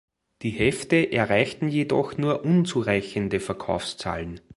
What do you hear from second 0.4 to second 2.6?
Die Hefte erreichten jedoch nur